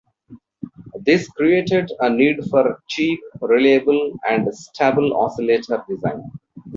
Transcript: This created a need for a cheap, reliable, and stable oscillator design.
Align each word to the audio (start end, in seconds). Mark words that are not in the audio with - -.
This 1.01 1.27
created 1.29 1.87
a 1.99 2.09
need 2.09 2.37
for 2.49 2.67
a 2.67 2.75
cheap, 2.89 3.19
reliable, 3.39 4.15
and 4.27 4.51
stable 4.51 5.15
oscillator 5.15 5.85
design. 5.87 6.23